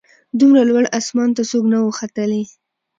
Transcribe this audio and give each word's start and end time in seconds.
دومره 0.39 0.61
لوړ 0.69 0.83
اسمان 0.99 1.29
ته 1.37 1.43
څوک 1.49 1.63
نه 1.73 1.77
وه 1.83 1.93
ختلي 1.99 2.43